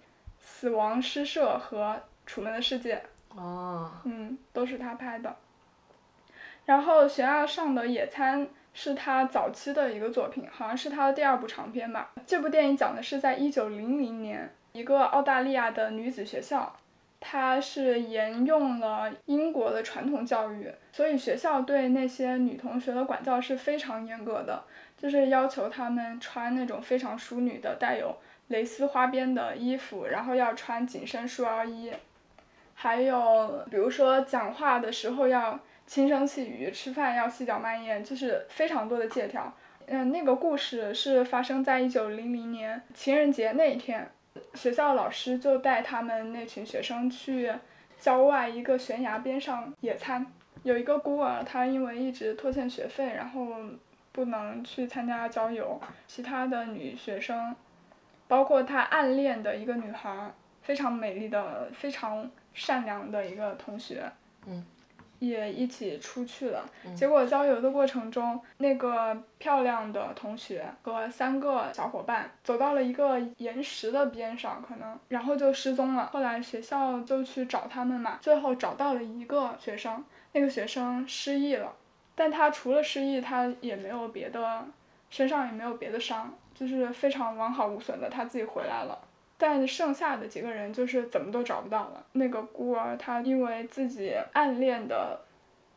[0.49, 3.03] 死亡诗社和《楚门的世界》
[3.39, 5.37] 哦，嗯，都是他拍的。
[6.65, 12.13] 然后《悬崖上的野餐》是他早期的一个作品，好像是他的第二部长片吧。
[12.27, 16.75] 这部电影讲的是在一九零零年，一个澳大利亚的女子学校，
[17.21, 24.63] 它是沿用了英国的传统教育，所以学校对那些女同学的管教是非常严格的，
[24.97, 28.17] 就是要求她们穿那种非常淑女的带有。
[28.49, 31.93] 蕾丝花边的衣服，然后要穿紧身束腰衣，
[32.75, 39.53] 还有比如说讲话的时候要轻声细语，吃饭要细嚼慢咽，就是非常多的借条。
[39.87, 44.11] 嗯，那个故事是发生在一九零零年情人节那一天，
[44.55, 47.53] 学校老师就带他们那群学生去
[47.99, 50.27] 郊外一个悬崖边上野餐。
[50.63, 53.47] 有一个孤儿，他因为一直拖欠学费，然后
[54.11, 57.55] 不能去参加郊游，其他的女学生。
[58.29, 64.11] 包括他暗恋的一个女孩，非常美丽的、非常善良的一个同学，
[64.47, 64.65] 嗯，
[65.19, 66.69] 也一起出去了。
[66.85, 76.11] 嗯、结果郊游的过程中，那个漂亮的同学和三个小伙伴走到了一个岩石的边上，可能然后就失踪了。
[76.13, 81.73] 后来学校就去找他们嘛，最后找到了一个学生，那个学生失忆了，
[82.15, 84.67] 但他除了失忆，他也没有别的，
[85.11, 86.35] 身上也没有别的伤。
[86.59, 88.99] 就是非常完好无损的，他自己回来了，
[89.37, 92.03] 但剩下的几个人就是怎么都找不到了。
[92.13, 95.21] 那个孤儿他因为自己暗恋的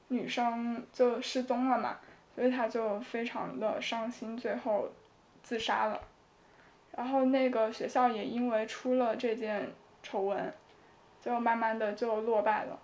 [0.08, 1.98] 女生就失踪了嘛，
[2.34, 4.88] 所以他就非常的伤心，最后
[5.44, 6.00] 自杀了。
[6.96, 9.70] 然后那个学校也因为出了这件
[10.02, 10.54] 丑闻，
[11.22, 12.80] 就慢慢的就落败了。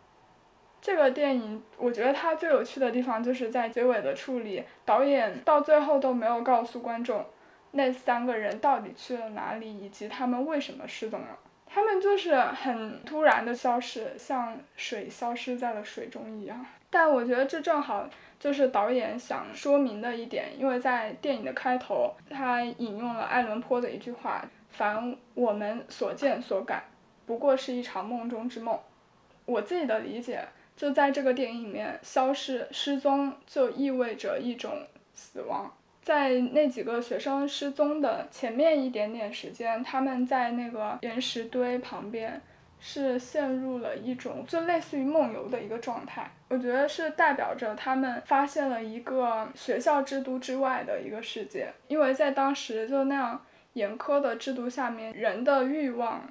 [0.82, 7.26] 这个电影我觉得它最有趣的地方就是在结尾的处理，导演到最后都没有告诉观众。
[7.76, 11.38] 那三个人到底去了哪里，以及他们为什么失踪了？
[11.66, 16.66] 他们就是很突然的消失，像水消失在了水中一样。
[16.90, 18.10] 但我觉得这正好
[18.40, 26.84] 就是导演想说明的一点，因为在电影的开头，他引用了爱伦坡的一句话：“凡我们所见所感，
[27.26, 28.80] 不过是一场梦中之梦。”
[29.46, 35.76] 我自己的理解，就在这个电影里面，消失、失踪就意味着一种死亡。
[36.06, 42.40] 在那几个学生失踪的前面一点点时间，他们在那个岩石堆旁边，
[42.80, 46.30] 是陷入了一种就类似于梦游的一个状态。
[46.50, 56.30] 我觉得是代表着他们发现了一个学校制度之外的一个世界，因为在当时就那样严苛的制度下面，人的欲望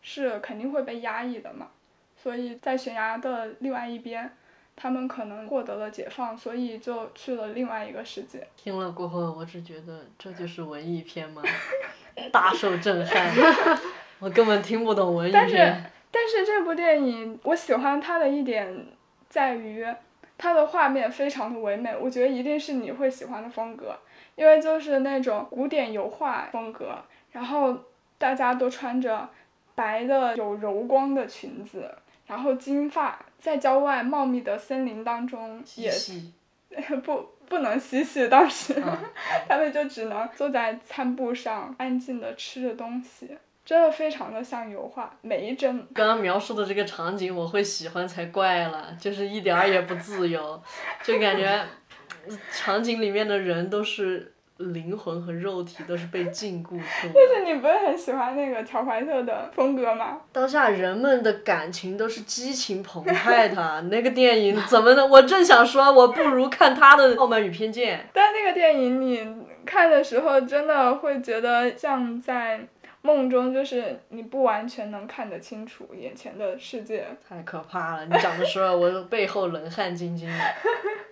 [0.00, 1.70] 是肯定会被压抑的嘛。
[2.16, 4.30] 所以在悬崖的另外一边。
[4.80, 8.46] 他们可能获得了解放，所以就去了另外一个世界。
[8.56, 11.42] 听了过后，我只觉得这就是文艺片吗？
[12.30, 13.28] 大受震撼，
[14.20, 15.42] 我根本听不懂文艺片。
[15.42, 15.56] 但是，
[16.12, 18.86] 但是这部电影我喜欢它的一点
[19.28, 19.84] 在于，
[20.36, 23.98] 它的画面非常的唯美，我觉得一定是你会喜欢的风格，
[24.36, 26.96] 因为就是那种古典油画风格，
[27.32, 27.76] 然后
[28.16, 29.28] 大家都穿着
[29.74, 31.92] 白的有柔光的裙子。
[32.26, 35.92] 然后金发在郊外茂密的森林当中也
[37.04, 38.74] 不不能嬉戏，当时
[39.48, 45.86] 他们就只能坐在餐布上安静的吃着东西，真的非常的像油画，每一帧。
[45.94, 50.62] 刚刚描述的这个场景我会喜欢才怪了，就是一点儿也不自由，
[51.02, 51.64] 就感觉
[52.52, 54.34] 场景里面的人都是。
[54.58, 56.84] 灵魂和肉体都是被禁锢住。
[57.02, 60.20] 但是你不是很喜欢那个乔怀特的风格吗？
[60.32, 65.08] 当下人们的感情都是激情澎湃的， 那个电影怎么能？
[65.08, 67.98] 我正想说，我不如看他的《傲慢与偏见》。
[68.12, 69.26] 但那个电影你
[69.64, 72.60] 看的时候，真的会觉得像在。
[73.00, 78.04] 梦中就是你不完全能看得清楚眼前的世界，太可怕了！
[78.04, 80.34] 你讲的时候，我背后冷汗津津的，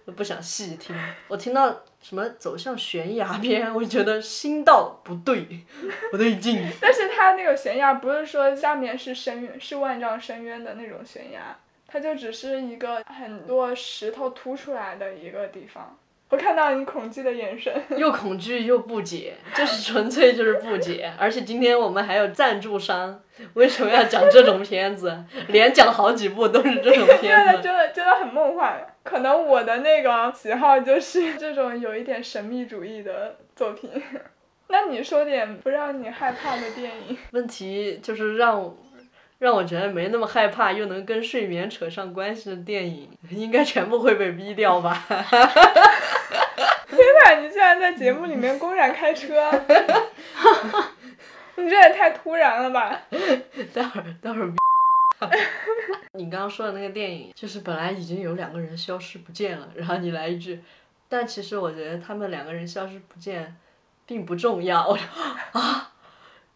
[0.07, 0.95] 都不想细听。
[1.27, 5.67] 我听到什么走向悬崖边，我就觉得心道不对，
[6.13, 6.65] 不对劲。
[6.81, 15.99] 但是它那个悬崖不是说下面是深渊，是万丈深渊的那种悬崖，它就只是一个很多石头凸出来的一个地方。
[16.29, 21.13] 我看到你恐惧的眼神， 又恐惧又不解，就是纯粹就是不解。
[21.19, 23.21] 而且今天我们还有赞助商，
[23.55, 25.25] 为什么要讲这种片子？
[25.49, 27.63] 连讲好几部都是这种片子。
[27.63, 28.85] 真的真的很梦幻。
[29.05, 33.91] 可能我的那个喜好就是这种有一点神秘主义的作品。
[34.69, 37.17] 那你说点不让你害怕的电影？
[37.31, 38.75] 问题就是让。
[39.39, 45.05] 让我觉得没那么害怕，又能跟睡眠扯上关系的电影，应该全部会被逼掉吧？
[45.09, 45.25] 天
[47.25, 47.41] 呐！
[47.41, 49.51] 你竟然在节目里面公然开车，
[51.57, 53.03] 你这也太突然了吧？
[53.75, 54.53] 待会儿，待会儿。
[56.13, 60.63] 你刚刚说的那个电影，就是本来已经有两个人消失不见了，然后你来一句，
[61.09, 63.57] 但其实我觉得他们两个人消失不见，
[64.07, 64.97] 并不重要。
[65.53, 65.93] 啊？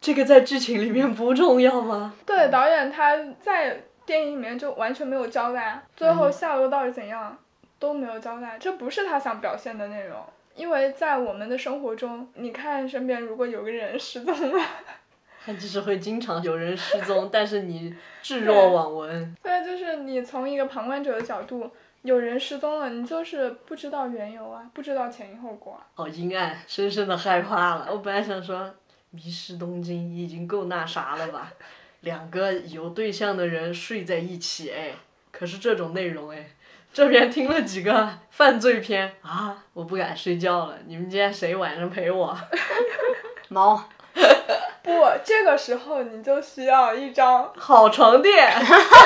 [0.01, 2.15] 这个在剧情里面不重要吗？
[2.25, 7.37] 对，导演他在电影里面就完全没有交代，最后下落到底怎样
[7.77, 10.17] 都没有交代，这不是他想表现的内容。
[10.55, 14.65] 因为在我们的生活中，你看身边如果有个人失踪了，
[15.45, 19.35] 他就是会经常有人失踪，但是你 置若罔闻。
[19.43, 21.69] 对，就是你从一个旁观者的角度，
[22.01, 25.79] 有人失踪了，你就是不知道缘由啊，不知道前因后果。
[25.93, 27.87] 好阴暗，深深的害怕了。
[27.91, 28.73] 我本来想说。
[29.11, 31.53] 迷失东京已经够那啥了吧？
[31.99, 34.93] 两个有对象的人睡在一起哎，
[35.31, 36.51] 可是这种内容哎，
[36.91, 40.79] 这边听了几个犯罪片啊，我不敢睡觉了。
[40.87, 42.37] 你们今天谁晚上陪我？
[43.49, 43.83] 猫。
[44.83, 44.91] 不，
[45.23, 48.51] 这个时候你就需要一张 好床垫。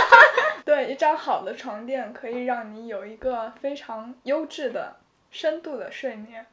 [0.63, 4.95] 对，一张好的床垫可以让你有一个非常优质的、
[5.31, 6.45] 深度的睡眠。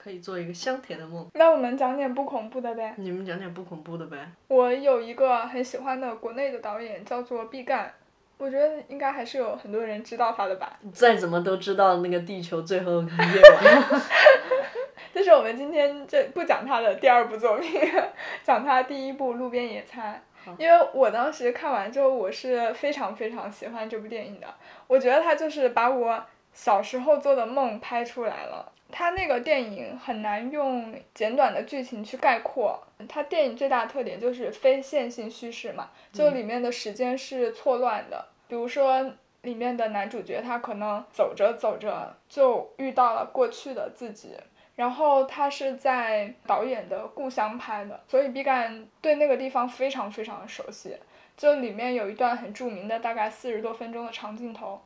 [0.00, 1.26] 可以做一个香甜的梦。
[1.34, 2.94] 那我们讲点不恐怖的呗。
[2.96, 4.30] 你们讲点不恐怖的呗。
[4.46, 7.90] 我有一个很喜欢的国内的导演，叫做毕赣，
[8.38, 10.78] 我觉得应该还是有很多人知道他的吧。
[10.92, 14.00] 再怎么都知道那个地球最后夜晚。
[15.12, 17.80] 这是我们今天这不讲他的第二部作品，
[18.44, 20.14] 讲他第一部《路边野餐》。
[20.56, 24.46] 因为我当时看完之后，我是非常非常喜欢这部电影的。
[24.86, 26.24] 我觉得他就是把我
[26.54, 28.72] 小时候做的梦拍出来了。
[28.90, 32.82] 它那个电影很难用简短的剧情去概括。
[33.08, 38.26] 他电影最大的特点就是非线性叙事嘛，就里面的时间是错乱的。
[38.48, 39.12] 比如说
[39.42, 44.34] 里面的男主角他可能走着走着就遇到了过去的自己，
[44.74, 50.96] 然后他是在导演的故乡拍的，所以毕赣对那个地方非常非常的熟悉。
[51.36, 54.80] 就里面有一段很著名的，大概四十多分钟的长镜头，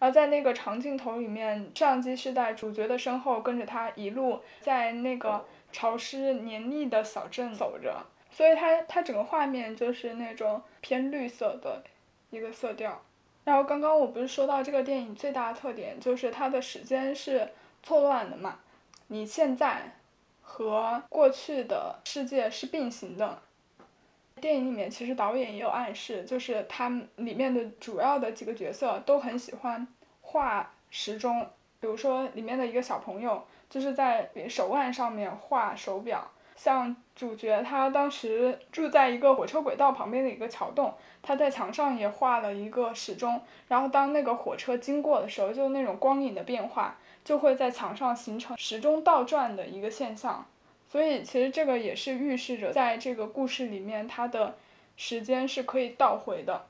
[0.00, 11.84] 然后在那个长镜头里面，摄像机是在主角的身后跟着他一路在那个潮湿黏腻的小镇走着，所以它它整个画面就是那种偏绿色的
[12.30, 13.02] 一个色调。
[13.44, 17.50] 然后刚刚我不是说到这个电影最大的特点就是它的时间是
[17.82, 18.58] 错乱的嘛。
[19.08, 19.96] 你现在
[20.40, 23.42] 和过去的世界是并行的。
[24.40, 29.86] 电影里面其实导演也有暗示，就是他们里面的主要的几个角色都很喜欢
[30.20, 31.46] 画时钟，
[31.78, 46.96] 比如说里面的一个小朋友就是在手腕上面画手表，像主角他当时住在一个火车轨道旁边的一个桥洞，他在墙上也画了一个时钟，然后当那个火车经过的时候，就那种光影的变化。
[47.22, 50.46] 就会在墙上形成时钟倒转的一个现象，
[50.90, 54.56] 所以其实这个也是预示着在这个故事里面，它的
[54.96, 56.66] 时间是可以倒回的。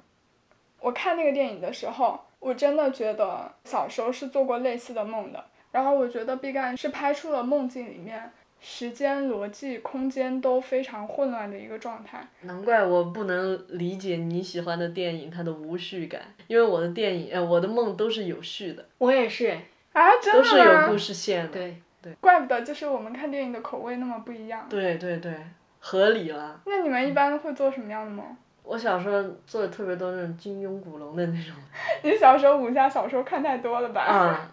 [0.80, 5.44] 我看那个电影的时候，我真的觉得小时候是做过类似的梦的。
[5.72, 12.26] 然后我觉得毕赣是拍出了梦境里面时间、逻辑、空间都非常混乱的一个状态。
[12.42, 18.84] 难怪我不能理解你喜欢的电影它的无序感，因为我的电影，呃，我的梦都是有序的。
[18.98, 19.56] 我也是。
[19.92, 21.52] 啊，真的都是有故事线的。
[21.52, 22.12] 对对。
[22.20, 24.66] 怪不得就是我们看电影的口味那么不一样。
[24.68, 25.34] 对对对，
[25.78, 26.60] 合理了。
[26.66, 28.24] 那你们一般会做什么样的梦？
[28.62, 31.54] 我小时候做的特别多那种金庸、古龙的那种。
[32.04, 34.02] 你小时候武侠小说看太多了吧？
[34.02, 34.50] 啊，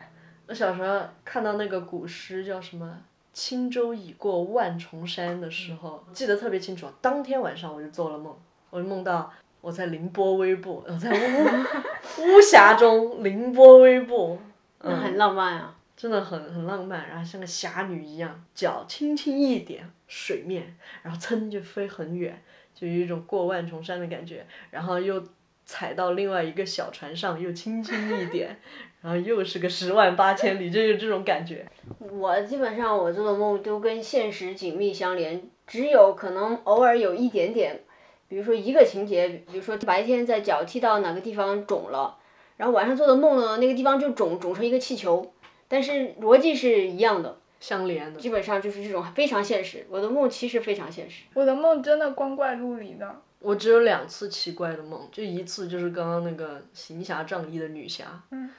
[0.48, 2.98] 我小时候看到那个古诗叫什么
[3.34, 6.88] “轻舟已过万重山”的时候，记得特别清楚。
[7.02, 8.36] 当天晚上我就做了梦，
[8.72, 9.32] 我就梦到
[9.62, 14.40] 我在凌波微步，我在巫巫峡中凌波微步。
[14.82, 22.40] 那很浪漫啊，真的很很浪漫，然后像个侠女一样，脚轻轻一点水面，然后噌就飞很远，
[22.76, 25.24] 就有一种过万重山的感觉，然后又
[25.66, 28.60] 踩到另外一个小船上，又轻轻一点，
[29.02, 31.66] 然后又是个十万八千里，就有这种感觉。
[32.00, 37.82] 我基本上我做的梦都跟现实紧密相连，只有可能偶尔有一点点，
[38.28, 42.20] 比如说一个情节，比如说白天在脚踢到哪个地方肿了。
[42.56, 45.32] 然后晚上做的梦呢，那个地方就肿肿成一个气球，
[45.68, 49.86] 但是逻辑是一样的，相连的，基本上就是这种非常现实。
[49.90, 51.24] 我的梦其实非常现实。
[51.34, 53.22] 我的梦真的光怪陆离的。
[53.40, 58.24] 我只有两次奇怪的梦，就一次就是刚刚那个行侠仗义的女侠。
[58.32, 58.50] 嗯。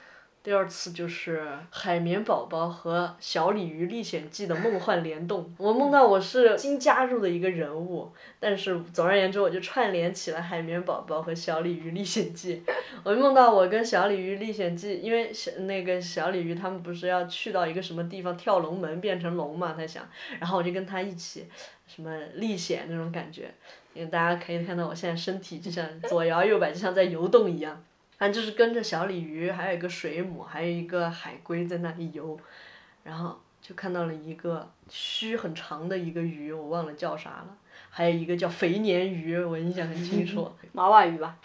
[0.49, 12.63] 第二次就是海绵宝宝和《小鲤鱼历险记》的梦幻联动，我梦到我是新加入的一个人物，但是总而言之，我就串联起了海绵宝宝和《小鲤鱼历险记》。
[13.03, 21.45] 我梦到我跟《小鲤鱼历险记》，因为小那个小鲤鱼他们不是要去到一个什么地方跳龙门变成龙嘛，他想，然后我就跟他一起
[21.85, 23.53] 什么历险那种感觉，
[23.93, 27.83] 因为大家可以看到我现在身体就像左摇右摆，就像在游动一样。
[28.19, 32.37] 反正就是跟着小鲤鱼，还有一个水母，还有一个海龟在那里游，
[33.05, 37.57] 然后就看到了一个须很长的一个鱼，我忘了叫啥了，
[37.89, 40.51] 还有一个叫肥鲶鱼，我印象很清楚。
[40.73, 41.37] 毛娃鱼吧。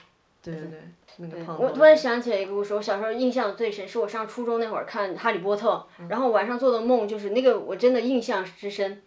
[0.42, 0.80] 对对对，
[1.18, 1.56] 那个胖。
[1.58, 9.00] 我突然想起来一个故事，我小时候印象最深，是我上初中那会儿看《哈利波特》，然后晚上做的梦就是那个，我真的印象之深，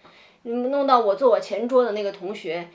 [0.43, 2.70] 弄到我坐我前桌的那个同学，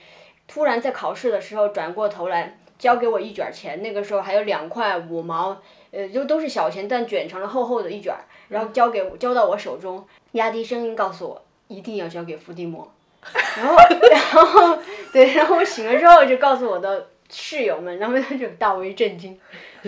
[0.47, 2.59] 突然在考试的时候转过头来。
[2.83, 5.57] 交给我一卷钱，那个时候还有两块五毛，
[5.93, 8.12] 呃，就都是小钱，但卷成了厚厚的一卷，
[8.49, 12.93] 然后交给我，交到我手中，压低声音告诉我，一定要交给伏地魔。
[13.57, 13.76] 然后，
[14.11, 14.78] 然后，
[15.12, 19.39] 对，然后我醒了之后就告诉我的室友们，然后他就大为震惊。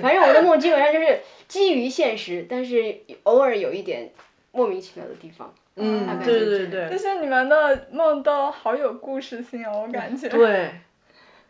[0.01, 1.19] 反正我的梦基本上就是
[1.49, 4.09] 基于现实，但是偶尔有一点
[4.53, 5.53] 莫名其妙的地方。
[5.75, 6.89] 嗯，对对对。
[6.89, 10.29] 就是你们的梦都好有故事性哦，我感觉。
[10.29, 10.71] 对。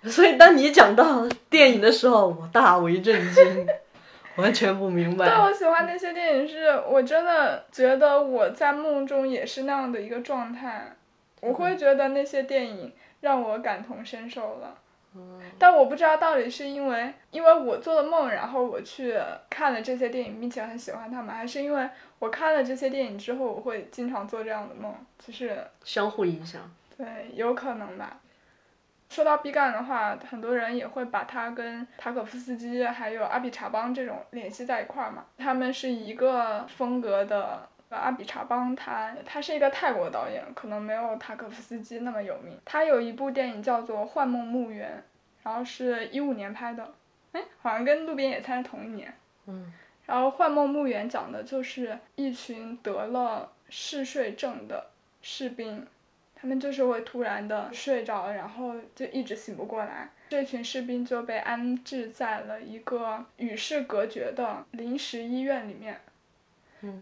[0.11, 3.67] 所以当你讲到电影的时候，我大为震惊，
[4.37, 5.27] 完全不明白。
[5.27, 10.95] 但我喜欢那些电影，是我真的觉得我在梦中也是那样的一个状态，
[11.41, 14.79] 我会觉得那些电影让我感同身受了。
[15.61, 19.17] 但我不知道到底是因为因为我做了梦，然后我去
[19.49, 21.89] 看了这些电影，并且很喜欢他们，还是因为
[22.19, 24.93] 我看了这些电影之后，我会经常做这样的梦，
[25.25, 26.61] 就是相互影响。
[26.99, 28.19] 对，有可能吧。
[29.15, 35.25] 说到毕赣的话，很多人也会把他跟塔可夫斯基还有阿比查邦这种联系在一块儿嘛。
[35.39, 37.69] 他们是一个风格的。
[37.91, 42.59] 阿比查邦他他是一个泰国导演，可能没有塔可夫斯基那么有名。
[42.65, 45.01] 他有一部电影叫做《幻梦墓园》，
[45.47, 46.93] 然后是一五年拍的，
[47.31, 49.15] 哎，好像跟《路边野餐》是同一年。
[49.47, 49.73] 嗯。
[50.07, 54.87] 然后《幻梦墓园》讲的就是一群得了嗜睡症的
[55.23, 55.87] 士兵，
[56.45, 60.11] 他们就是会突然的睡着，然后就一直醒不过来。
[60.29, 65.99] 这群士兵就被安置在了一个与世隔绝的临时医院里面。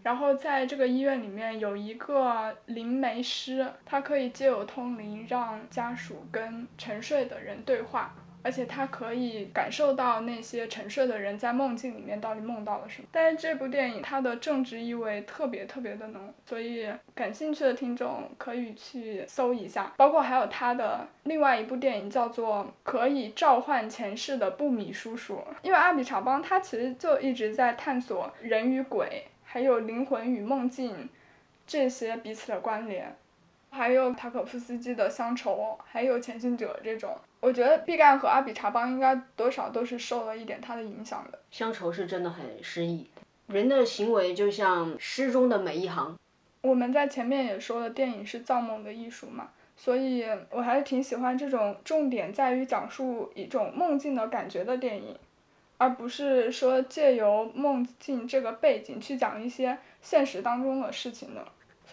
[0.01, 8.15] 然后在这个医院里面有一个灵媒师，他可以借由通灵让家属跟沉睡的人对话。
[8.43, 13.07] 而且他可以感受到那些沉睡的人在梦境里面到底梦到了什么。
[13.11, 19.93] 但是这部电影它的政治意味特别特别的浓，所以感兴趣的听众可以去搜一下。
[19.97, 31.07] 包括还有他的另外一部电影叫做《可以召唤前世的布米叔叔》，因为阿比查邦他其实就一直在探索人与鬼，还有灵魂与梦境
[31.65, 33.15] 这些彼此的关联。
[33.73, 41.39] 还有塔可夫斯基的《乡愁》，还有《潜行者》这种，我觉得毕赣和阿比查邦应该多少都是受了一点他的影响的。
[41.49, 43.09] 乡愁是真的很诗意，
[43.47, 46.15] 人的行为就像诗中的每一行。
[46.61, 55.17] 我们在前面也说了，电影是造梦的艺术嘛，所以我还是挺喜欢这种重点在于讲述一种梦境的感觉的电影，
[55.79, 61.43] 而不是说借由梦境这个背景去讲一些现实当中的事情的。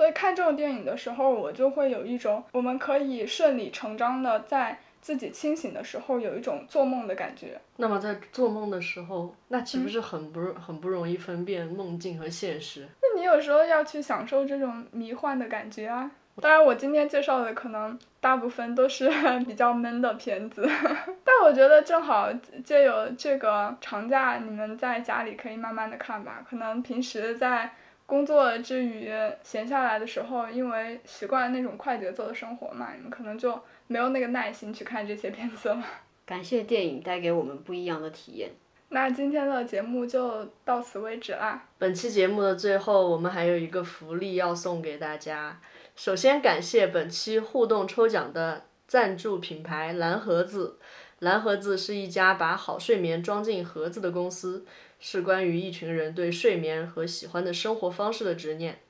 [0.00, 7.60] 所以看这种电影的时候，我就会有一种我们可以顺理成章的在自己清醒的时候有一种做梦的感觉。
[7.76, 12.88] 那么在做梦的时候，那岂不是很不很不容易分辨梦境和现实？
[13.02, 16.10] 那你有时候要去享受这种迷幻的感觉啊。
[16.40, 19.10] 当然，我今天介绍的可能大部分都是
[19.46, 20.66] 比较闷的片子，
[21.22, 22.32] 但我觉得正好
[22.64, 26.42] 借由这个长假，你们在家里可以慢慢的看吧。
[26.48, 27.70] 可能平时在。
[28.10, 29.08] 工作之余
[29.44, 33.56] 闲下来的时候，因为习惯那种快节奏的生活嘛，你们可能就
[33.86, 35.80] 没有那个耐心去看这些片子了。
[36.26, 38.50] 感谢电影带给我们不一样的体验。
[38.88, 41.68] 那今天的节目就到此为止啦。
[41.78, 45.60] 本期节目的最后，我们还有一个福利要送给大家。
[45.94, 50.76] 首先感谢本期互动抽奖的赞助品牌蓝盒子。
[51.20, 54.66] 蓝盒子是一家把好睡眠装进盒子的公司。
[54.98, 58.82] 是关于一群人对睡眠和喜欢的生活方式的执念。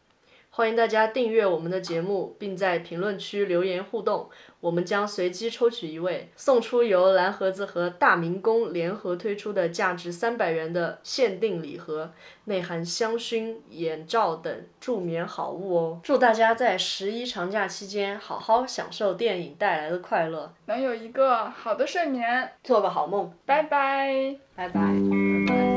[0.52, 4.28] 欢迎大家订阅我们的节目，并在评论区留言互动，
[4.58, 12.12] 我们将随机抽取一位，送出由蓝盒子和大明宫联合推出的价值三百元的限定礼盒，
[12.44, 16.00] 内含香薰、眼罩等助眠好物哦。
[16.02, 23.32] 祝大家在十一长假期间好好享受电影带来的快乐，能有一个好的睡眠，做个好梦。
[23.46, 25.69] 拜拜，拜拜。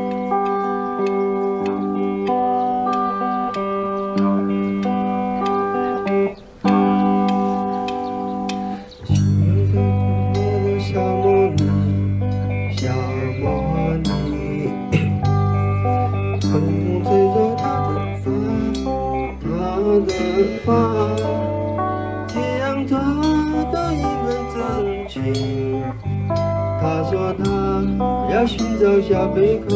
[28.83, 29.75] 小贝壳，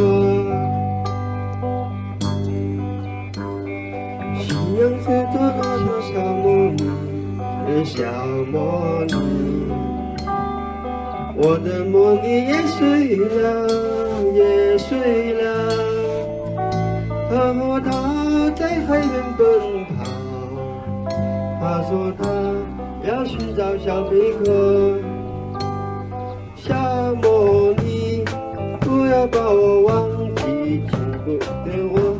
[4.37, 4.45] 夕
[4.79, 6.11] 阳吹着那个小
[6.43, 6.45] 茉
[6.75, 6.79] 莉，
[7.85, 7.95] 小
[8.51, 8.55] 茉
[9.05, 9.11] 莉，
[11.37, 13.43] 我的茉莉也睡了，
[14.33, 15.43] 也睡了，
[17.29, 17.87] 他和她
[18.55, 19.41] 在海边奔
[19.95, 19.97] 跑，
[21.61, 22.21] 他说他
[23.09, 24.99] 要寻找小贝壳，
[26.55, 26.75] 小
[27.21, 27.76] 茉莉。
[27.76, 27.76] 不
[29.07, 32.19] 不要把我忘记，请不等我，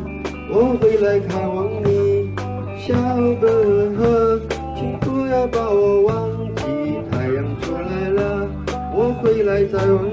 [0.50, 2.30] 我会来看望你。
[2.78, 2.94] 小
[3.38, 3.46] 贝
[3.94, 4.40] 壳，
[4.74, 6.62] 请不要把我忘记，
[7.10, 8.48] 太阳出来了，
[8.96, 10.08] 我会来再望